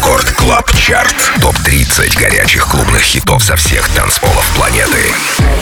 [0.00, 1.14] Record Club Chart.
[1.42, 5.12] Топ-30 горячих клубных хитов со всех танцполов планеты.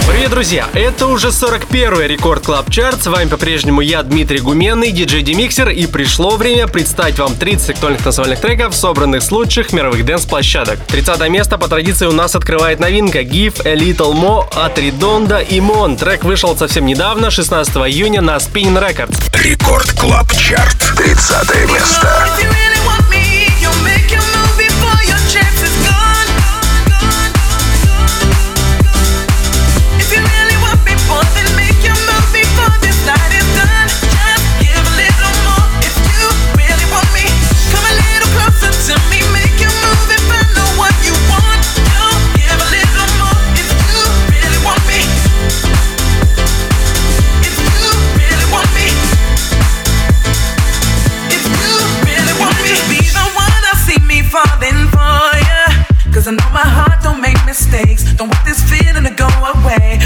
[0.09, 0.69] Привет, друзья!
[0.75, 3.03] Это уже 41-й Record Club Chart.
[3.03, 5.71] С вами по-прежнему я, Дмитрий Гуменный, диджей Демиксер.
[5.71, 10.79] И пришло время представить вам 30 актуальных танцевальных треков, собранных с лучших мировых dance-площадок.
[10.87, 15.61] 30 место по традиции у нас открывает новинка Give a Little More от Ридонда и
[15.61, 15.97] Мон.
[15.97, 19.19] Трек вышел совсем недавно, 16 июня на Spinnin' Records.
[19.43, 20.79] Record Club Chart.
[20.97, 22.29] 30 место.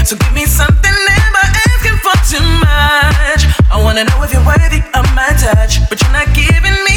[0.05, 3.47] So give me something, never asking for too much.
[3.71, 6.92] I wanna know if you're worthy of my touch, but you're not giving me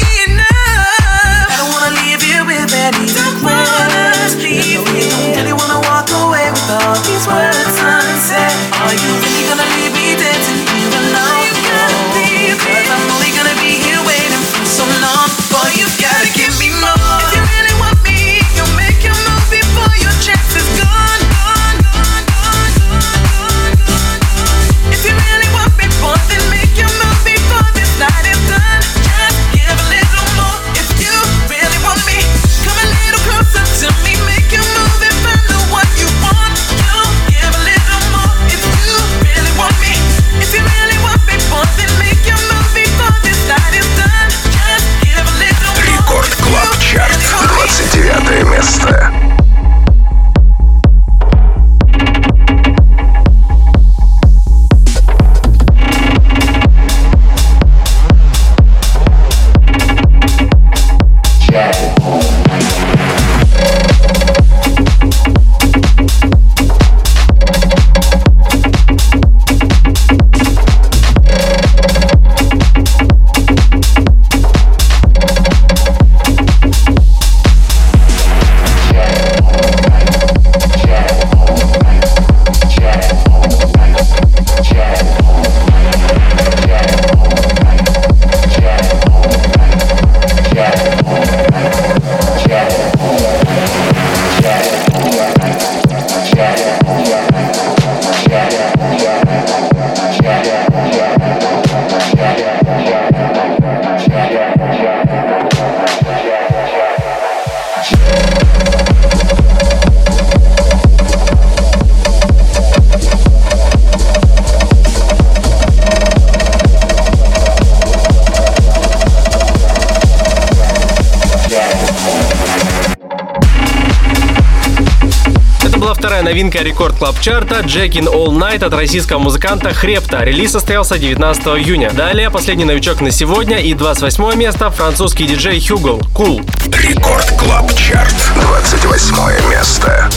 [126.57, 130.23] новинка Record Club Chart'а Jackin All Night от российского музыканта Хрепта.
[130.23, 131.91] Релиз состоялся 19 июня.
[131.91, 135.99] Далее последний новичок на сегодня и 28 место французский диджей Hugel.
[136.15, 136.45] Cool.
[136.81, 138.15] Record Club Chart.
[138.41, 140.09] 28 место.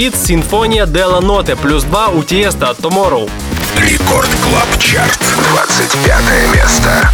[0.00, 3.30] Firebeats Sinfonia della Notte, плюс 2 у Tiësto Tomorrow.
[3.76, 5.20] Record Club Chart,
[5.52, 7.10] 25 место.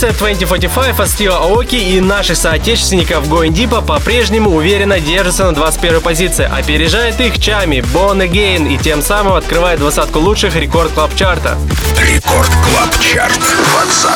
[0.00, 6.00] Композиция 2045 от Стива Аоки и наших соотечественников Going Deep по-прежнему уверенно держится на 21
[6.00, 6.50] позиции.
[6.50, 11.58] Опережает их Чами, Born Again и тем самым открывает двадцатку лучших рекорд клаб чарта.
[11.98, 13.40] Рекорд клаб чарт.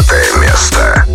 [0.01, 1.07] 20 место.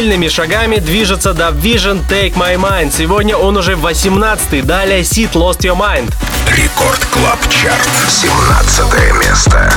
[0.00, 2.90] Семимильными шагами движется DubVision Take My Mind.
[2.90, 4.62] Сегодня он уже 18-й.
[4.62, 6.10] Далее Сид Lost Your Mind.
[6.48, 7.86] Record Club Chart.
[8.08, 9.70] 17 место.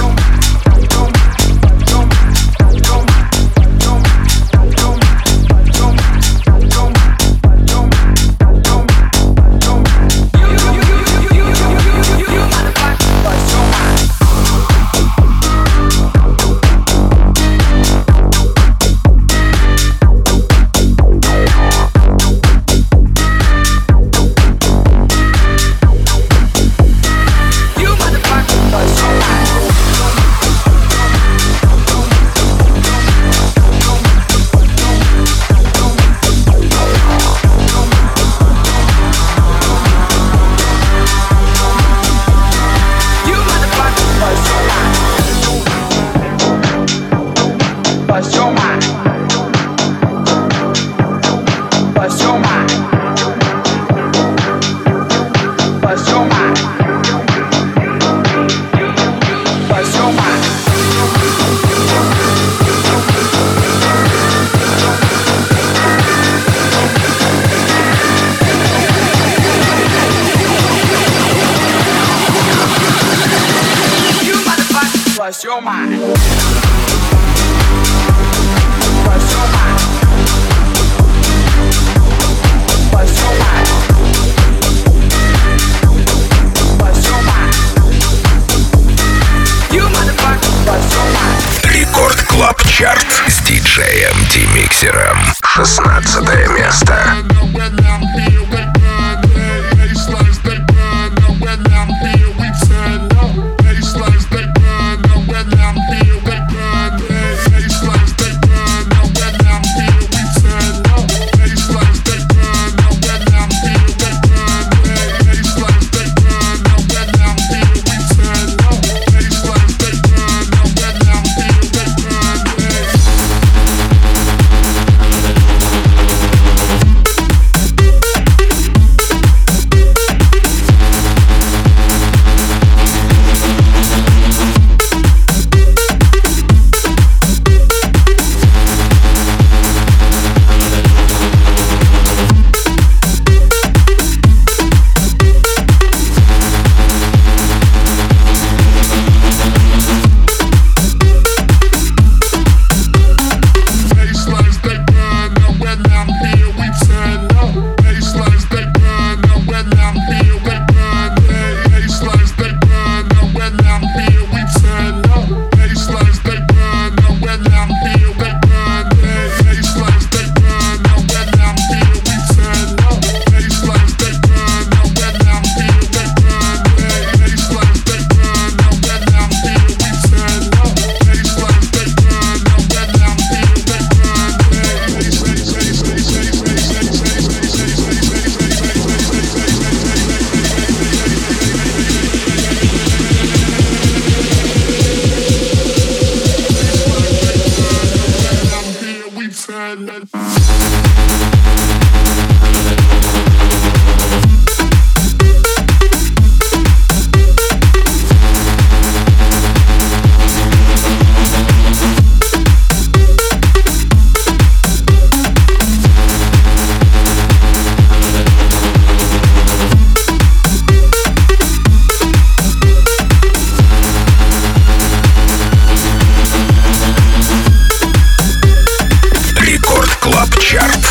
[230.54, 230.83] Чарт.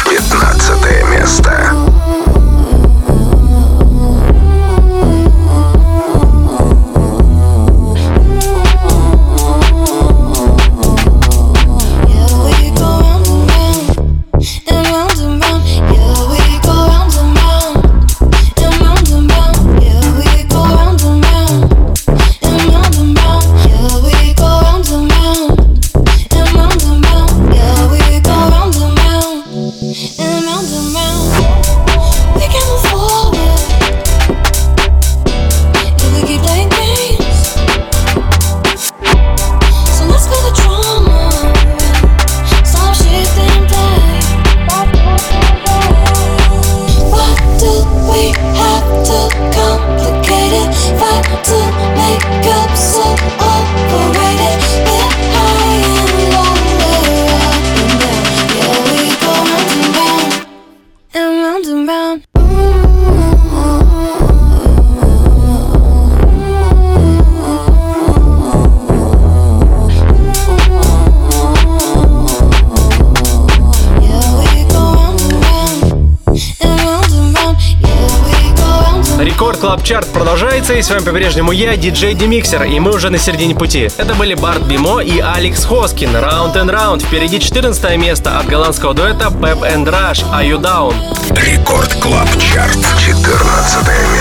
[80.92, 83.88] Вами по-прежнему я, диджей Демиксер, и мы уже на середине пути.
[83.96, 87.02] Это были Bart B More и Алекс Хоскин, Round and Round.
[87.02, 90.94] Впереди 14 место от голландского дуэта Pep and Rash, Are You Down?
[91.31, 94.12] Record Club Chart, 14 место.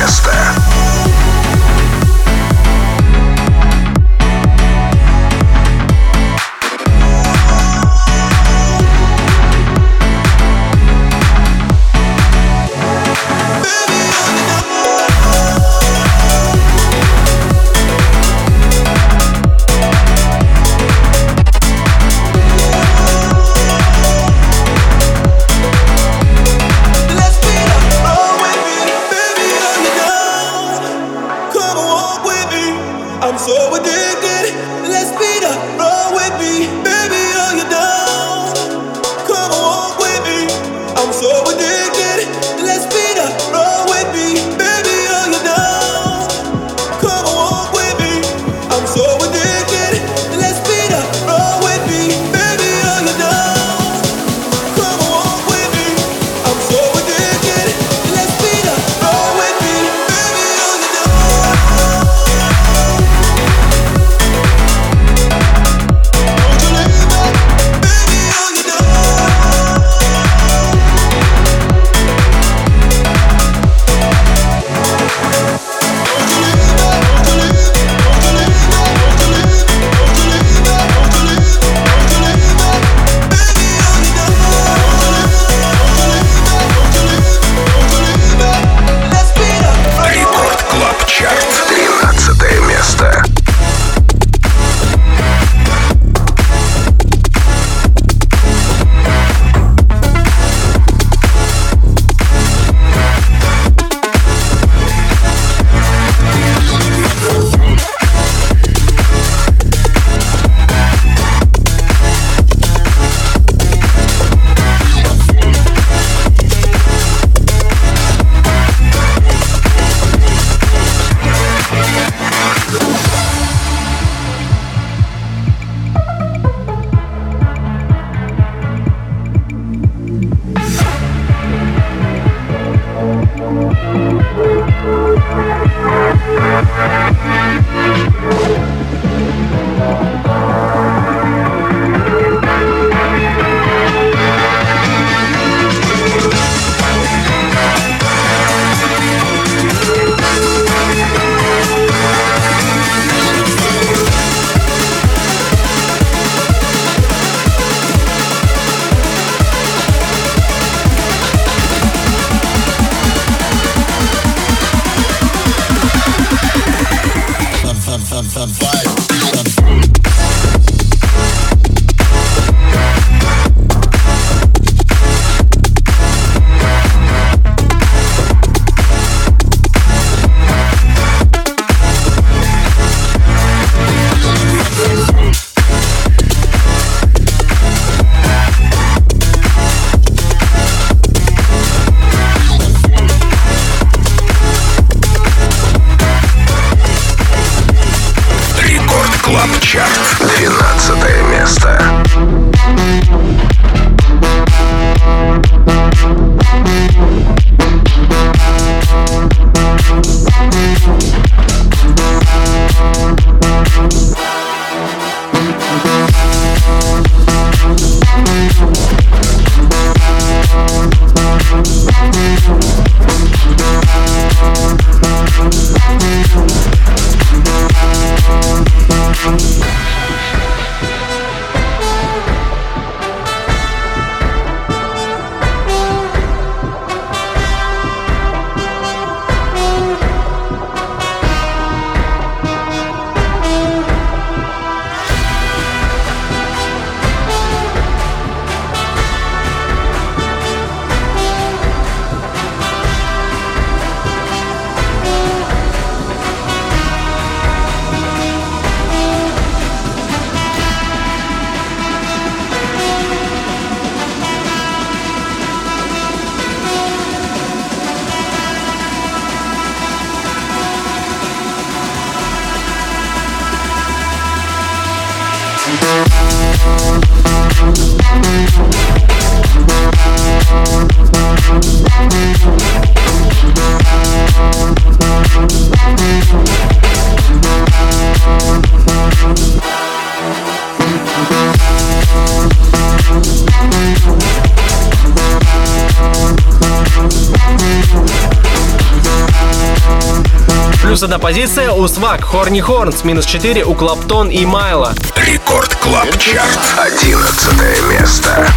[301.01, 304.93] Плюс одна позиция у Свак, Хорни Хорнс, минус 4 у Клаптон и Майла.
[305.15, 308.47] Рекорд Клаб Чарт, 11 место.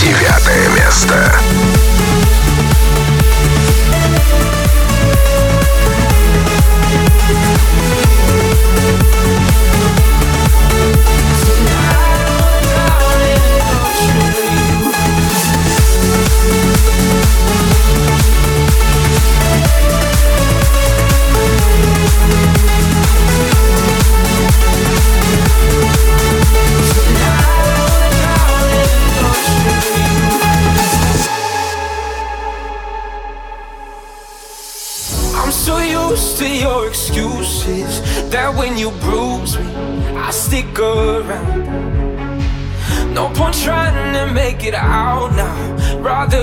[0.00, 1.79] Девятое место.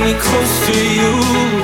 [0.00, 1.59] me close to you.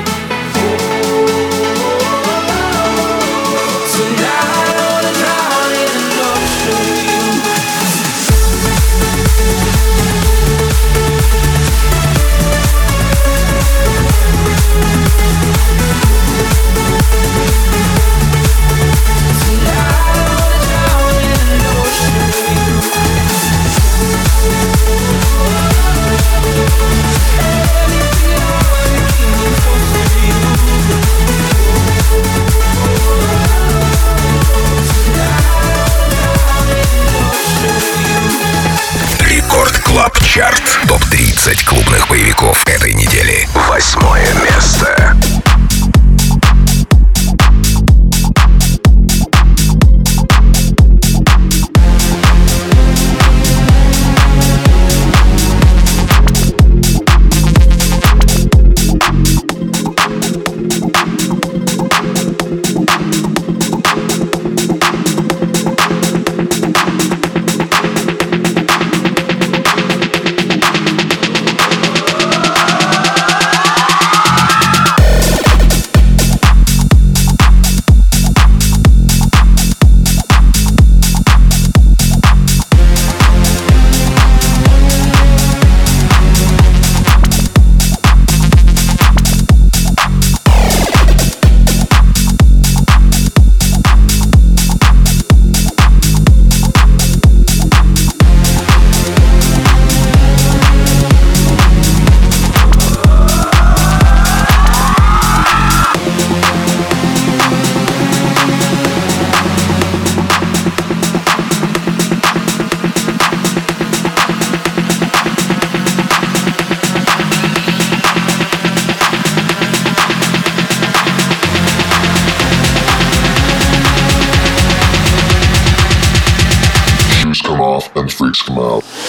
[128.57, 129.06] mouth.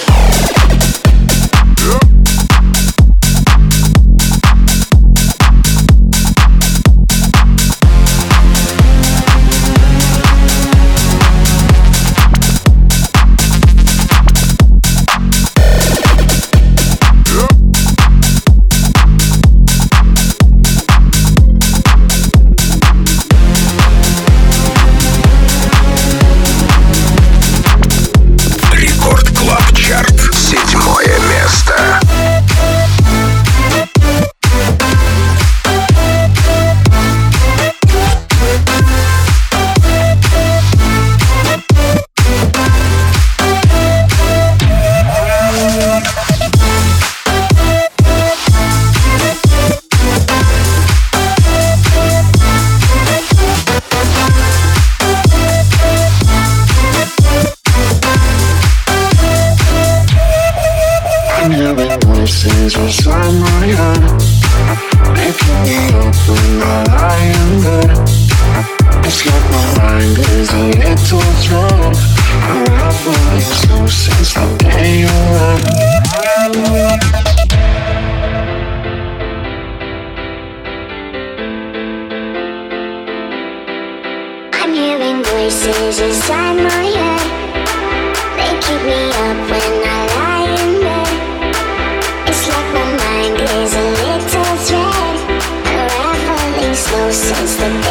[97.12, 97.87] since the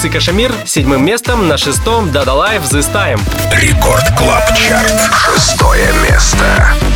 [0.00, 3.20] Брукс и KSHMR седьмым местом, на шестом Dada Life This Time.
[3.52, 5.10] Record Club Chart.
[5.12, 6.89] Шестое место.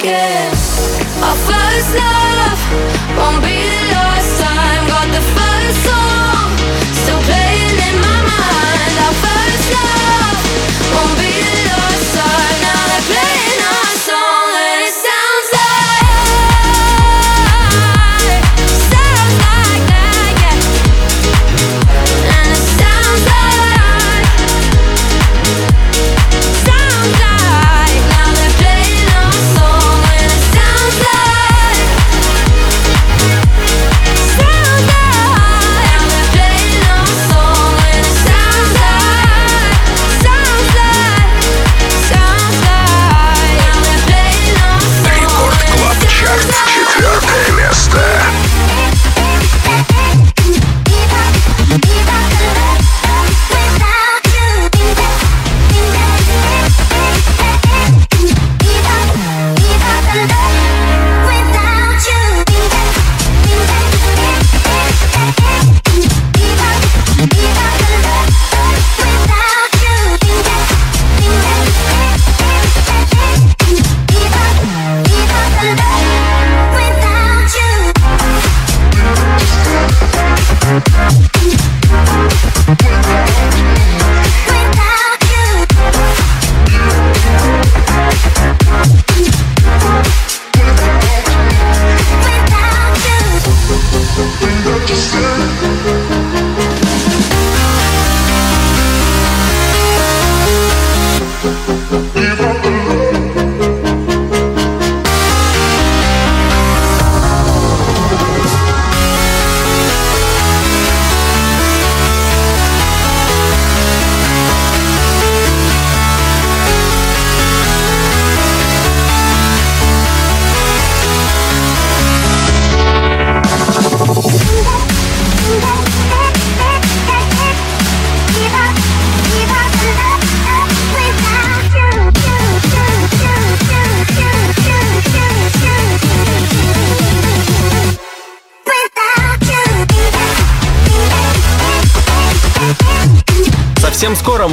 [0.00, 0.50] again.
[1.22, 2.60] Our first love
[3.16, 3.56] won't be
[3.88, 3.99] the last.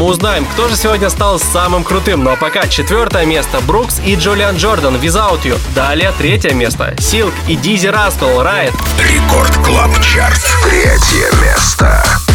[0.08, 2.24] узнаем, кто же сегодня стал самым крутым.
[2.24, 5.60] Ну а пока четвертое место Брукс и Джулиан Джордан Without You.
[5.76, 8.74] Далее третье место Силк и Dizzee Rascal Райт.
[9.00, 10.42] Record Club Chart.
[10.64, 12.27] Третье место.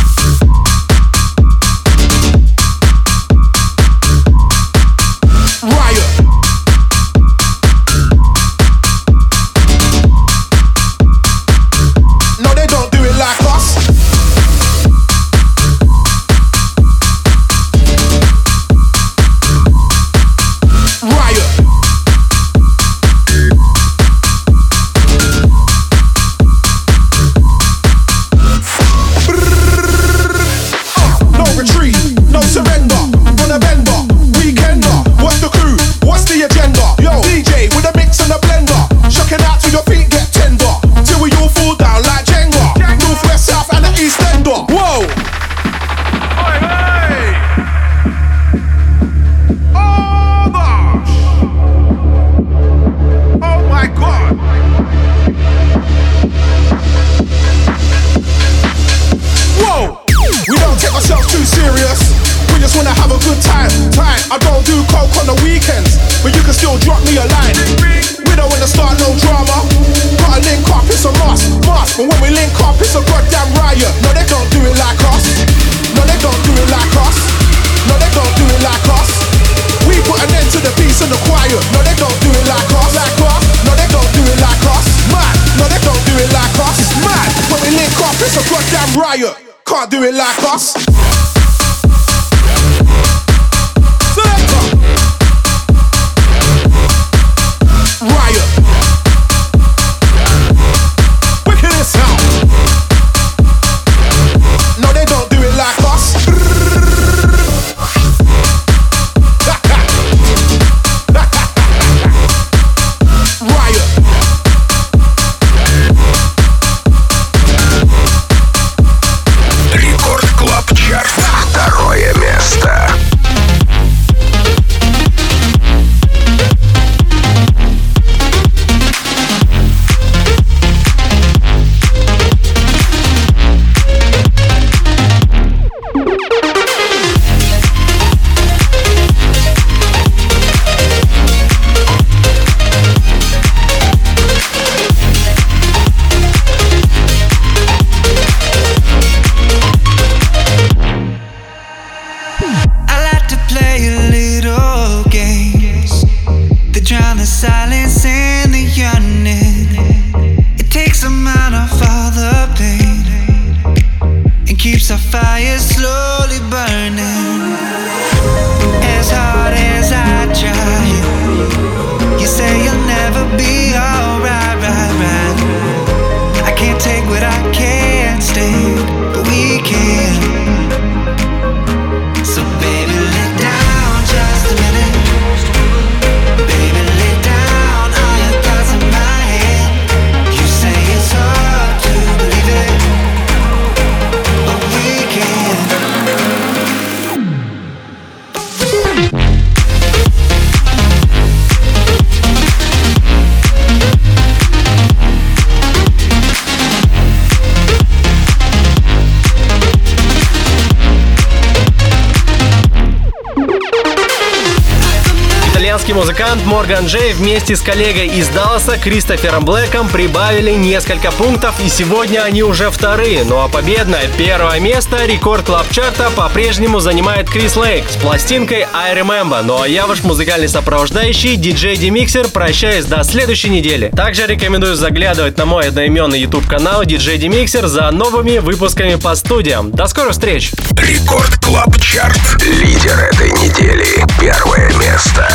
[216.80, 222.70] Джей вместе с коллегой из Далласа Кристофером Блэком прибавили несколько пунктов, и сегодня они уже
[222.70, 223.24] вторые.
[223.24, 228.94] Ну а победное первое место Record Club Chart'а по-прежнему занимает Крис Лейк с пластинкой I
[228.94, 229.42] Remember.
[229.42, 233.90] Ну а я ваш музыкальный сопровождающий, диджей Демиксер, прощаюсь до следующей недели.
[233.94, 239.70] Также рекомендую заглядывать на мой одноименный YouTube канал диджей Демиксер за новыми выпусками по студиям.
[239.70, 240.52] До скорых встреч!
[240.76, 242.42] Record Club Chart.
[242.42, 244.04] Лидер этой недели.
[244.18, 245.28] Первое место.